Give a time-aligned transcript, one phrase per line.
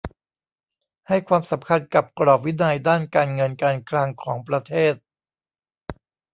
[1.07, 4.93] ให้ความสำคัญกับกรอบวินัยด้านการเงินการคลังของประเทศ